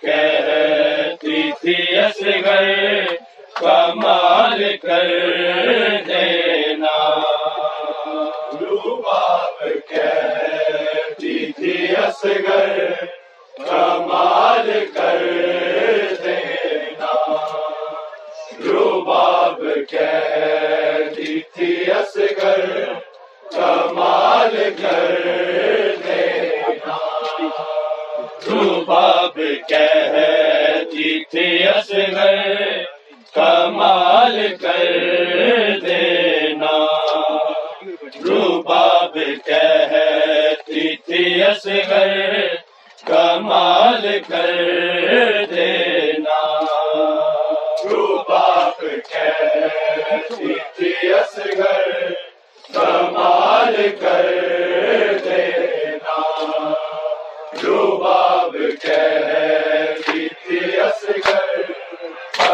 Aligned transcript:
کہتی 0.00 1.40
تھی 1.60 1.76
اصغر 1.98 3.25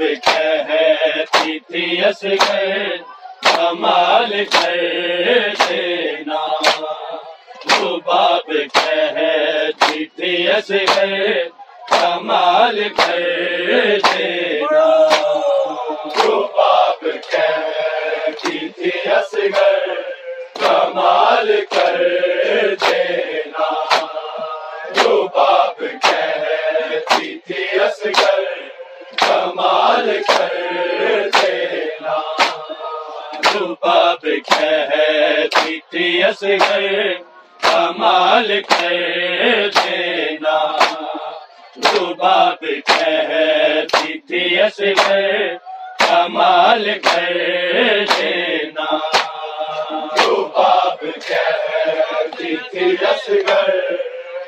روباب 0.00 0.22
کہتی 0.24 1.58
تھی 1.58 2.04
اصغر 2.04 2.96
کمال 3.42 4.32
کر 4.52 5.54
دینا 5.60 6.44
روباب 7.70 8.50
کہتی 8.74 10.04
تھی 10.16 10.48
اصغر 10.50 11.48
کمال 11.90 12.82
کر 12.96 13.98
دینا 14.06 14.88
روباب 16.24 17.04
کہتی 17.30 18.68
تھی 18.68 18.90
اصغر 19.10 19.94
کمال 20.60 21.52
کر 21.70 22.74
دینا۔ 22.80 23.49
دس 36.30 36.42
گئے 36.42 37.14
کمال 37.60 38.60
کہہ 38.68 39.66
دینا۔ 39.74 40.76
جو 41.76 42.14
بات 42.14 42.60
کہتی 42.60 44.18
تھی 44.18 44.62
اس 44.62 44.80
گئے 44.80 45.56
کمال 45.98 46.90
کہہ 47.02 48.04
دینا۔ 48.18 48.98
جو 49.90 50.48
بات 50.54 51.00
کہتی 51.00 52.56
تھی 52.56 52.96
اس 53.00 53.28
گئے 53.28 53.96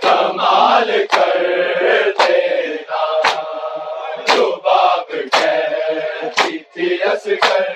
کمال 0.02 1.04
کر 1.10 2.10
دینا۔ 2.18 3.02
جو 4.34 4.56
بات 4.64 5.10
کہتی 5.10 6.58
تھی 6.58 7.02
اس 7.02 7.26
گئے 7.26 7.71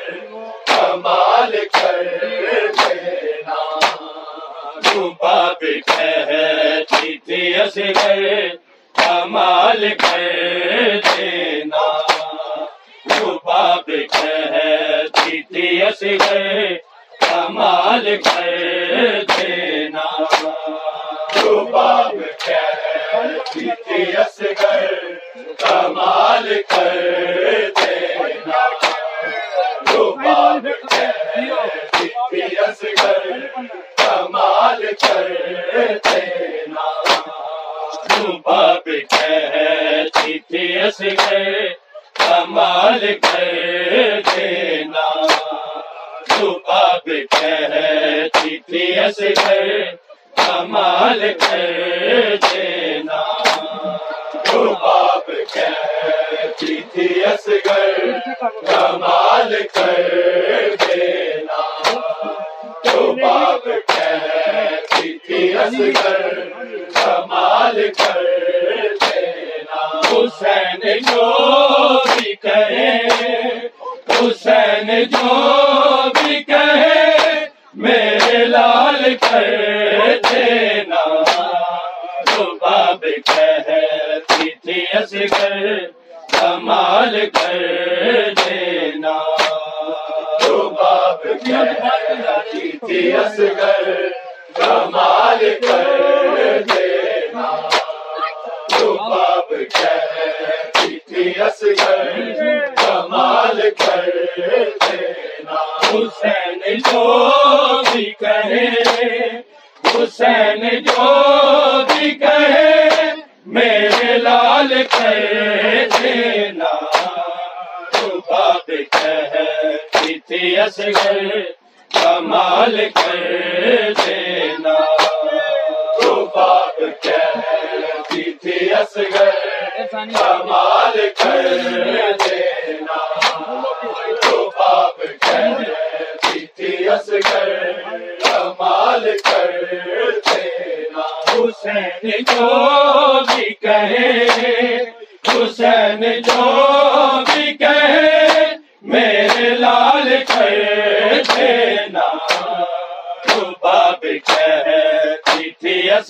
جنت 91.46 92.10
نصیب 92.10 92.84
اصغر 93.20 94.10
کمال 94.56 95.40
کر 95.62 95.95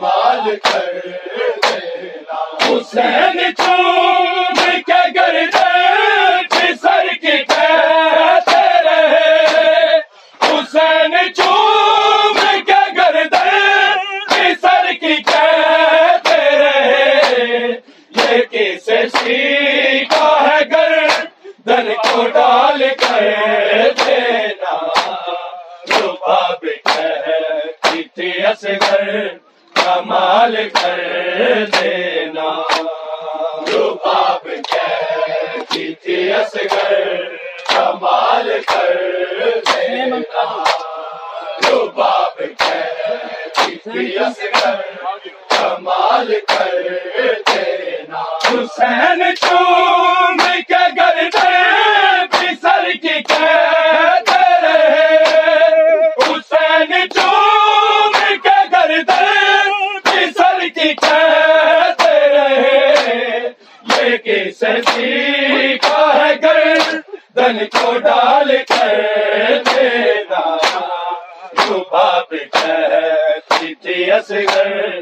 مال 0.00 0.56
کر 0.56 0.92
دینا۔ 0.92 2.34
حسین 2.66 3.40
چون 3.56 4.47
بہن 48.88 49.22
چوم 49.40 50.36
کے 50.68 50.86
گردے 50.96 51.50
بسر 52.32 52.92
کی 53.02 53.22
قید 53.22 54.28
رہے۔ 54.62 55.24
حسین 56.18 57.08
چوم 57.14 58.12
کے 58.42 58.58
گردے 58.72 59.24
بسر 60.04 60.58
کی 60.74 60.94
قید 60.94 62.06
رہے۔ 62.06 63.48
یہ 63.98 64.16
کس 64.16 64.64
سی 64.94 65.24
ہے 65.74 66.34
گردن 66.42 67.58
کو 67.58 67.98
ڈال 67.98 68.56
کر 68.68 69.02
دینا۔ 69.66 70.56
روبا 71.68 72.20
پہ 72.28 72.36
کہتی 72.36 74.10
اصغر۔ 74.10 74.97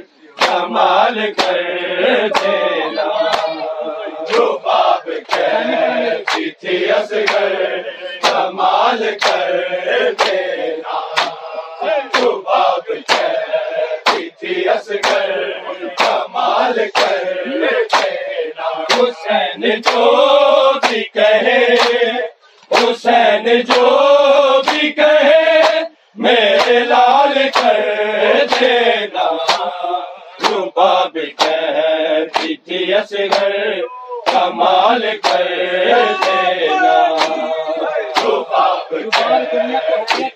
دنیا 39.57 39.79
کے 39.87 40.01
حقیقت 40.01 40.36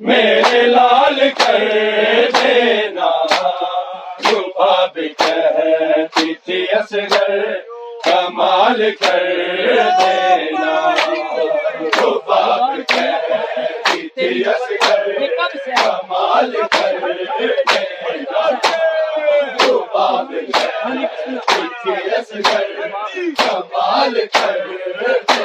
میرے 0.00 0.62
لال 0.62 1.28
کر 1.38 1.58
دینا۔ 2.44 3.10
صبح 4.22 4.86
بھی 4.86 5.08
اصغر 6.72 7.54
کمال 8.04 8.90
کر 9.00 9.26
دینا۔ 10.00 10.94
صبح 11.96 12.72
بھی 12.72 12.82
کہتی 12.82 14.08
تھی 14.08 14.44
اصغر 14.46 15.12
کمال 15.66 16.56
کر 16.70 16.98
دینا۔ 17.38 18.48
صبح 19.58 20.22
کمال 23.38 24.26
کر 24.32 24.66
دینا۔ 24.68 25.40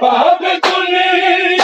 باب 0.00 0.44
بھی 0.60 1.63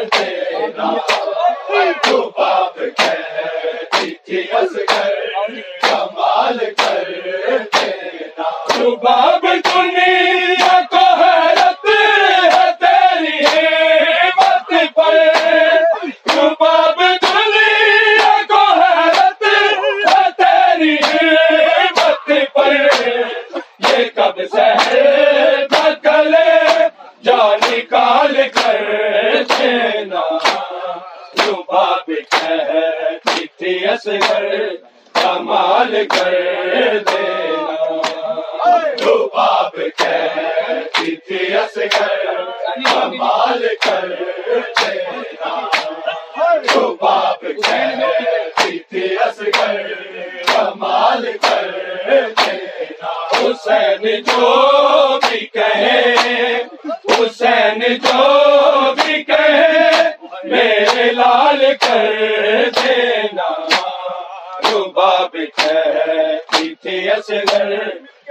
ہے 65.73 66.35
اتنے 66.35 67.09
اصغر 67.09 67.73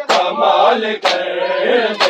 کمال 0.09 0.85
کر 1.03 1.39
دے۔ 2.01 2.10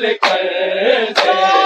کر 0.00 1.59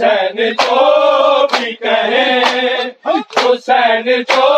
حسین 0.00 0.52
جو 0.52 1.46
بھی 1.46 1.72
کہے، 1.72 2.42
حسین 3.06 4.22
جو 4.28 4.50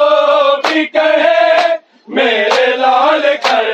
بھی 0.57 0.87
کہے، 0.87 1.77
میرے 2.09 2.67
لال 2.77 3.23
کر 3.23 3.65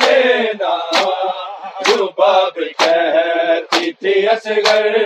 دینا۔ 0.00 0.78
جو 1.86 2.08
باب 2.18 2.54
کہتی 2.54 3.92
تھی 3.92 4.28
اصغر، 4.28 4.98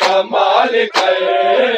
کمال 0.00 0.86
کر 0.94 1.14
دینا 1.20 1.77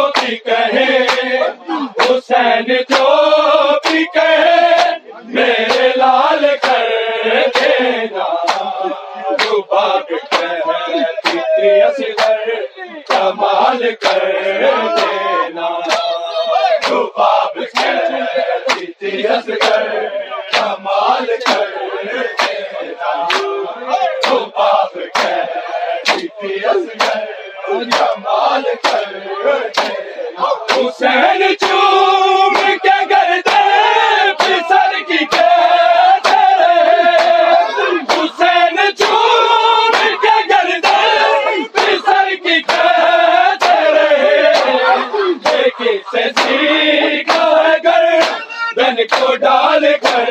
کو 49.11 49.35
ڈال 49.35 49.85
کر 50.01 50.29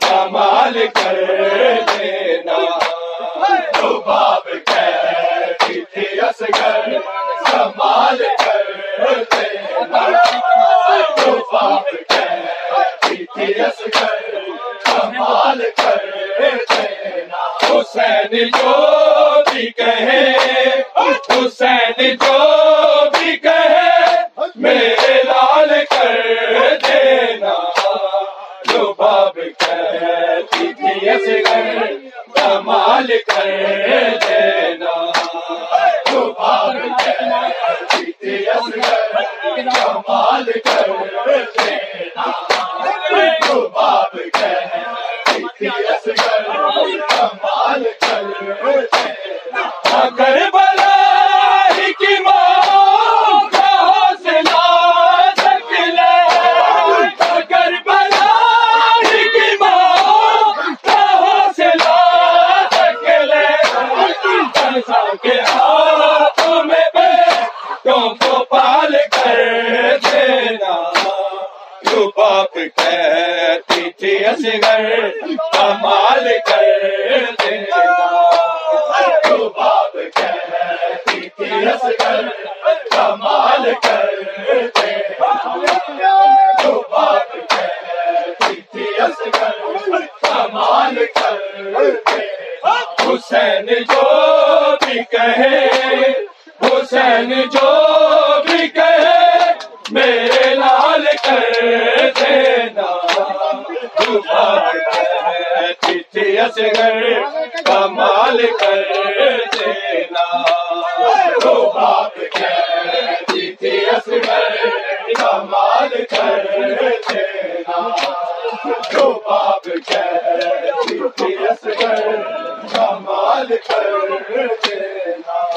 کمال 0.00 0.78
کر 0.94 1.24
دینا 1.90 2.58
باب 4.06 4.48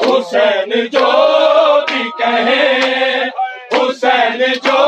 حسین 0.02 0.86
جو 0.86 1.12
بھی 1.88 2.10
کہے، 2.18 3.24
حسین 3.72 4.42
جو 4.62 4.82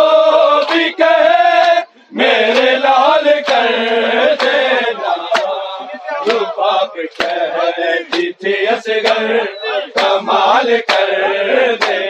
بھی 0.72 0.92
کہے، 0.92 1.80
میرے 2.10 2.76
لال 2.76 3.28
کر 3.46 3.66
دینا۔ 4.40 5.14
جو 6.26 6.38
پاک 6.56 6.94
کہتی 7.18 8.32
تھی 8.32 8.68
اسگر 8.68 9.38
کمال 9.94 10.76
کر 10.88 11.10
دینا 11.80 12.01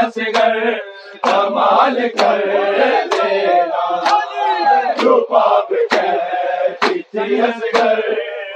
اصغر 0.00 0.80
کمال 1.22 1.98
کر 2.08 2.40
دینا 3.12 3.82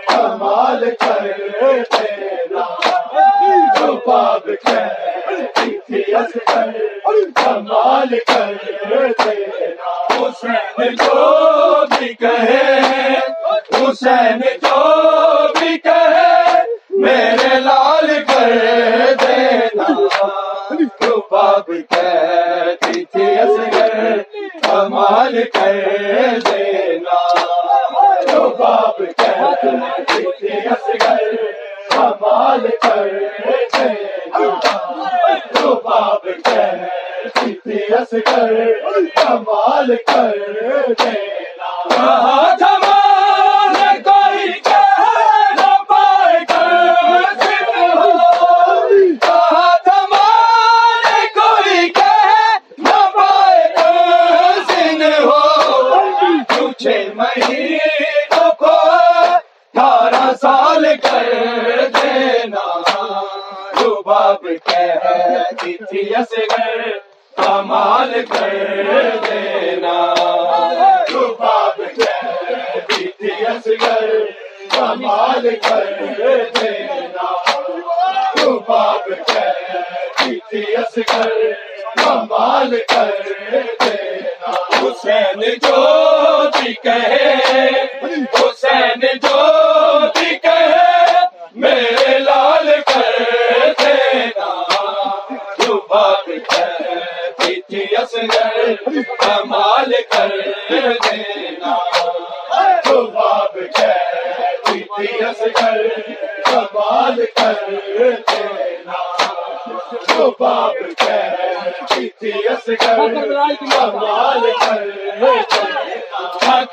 کمال 0.08 0.84
کر 1.00 1.26
دینا 1.92 2.64
جو 3.76 3.96
پاپ 4.06 4.46
کہتی 4.64 5.70
تھی 5.86 6.02
کمال 7.34 8.18
کر 8.26 8.52
دینا 8.54 9.90
حسین 10.12 10.94
جو 10.96 11.84
بھی 11.90 12.14
کہے، 12.14 13.16
حسین 13.74 14.40
جو 14.62 14.78
بھی 15.58 15.76
کہے 15.78 16.01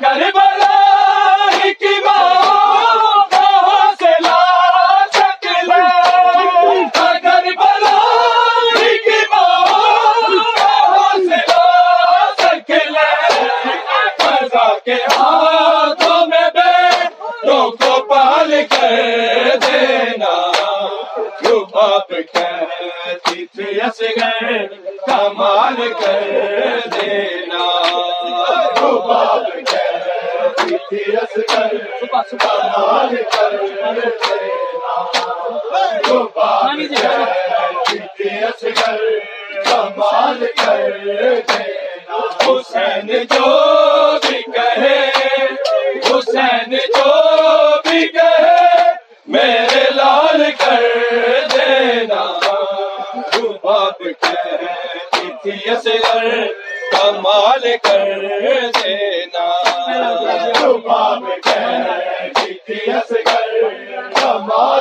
کر 0.00 0.30